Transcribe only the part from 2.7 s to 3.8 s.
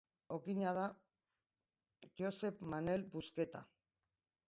Manel Busqueta.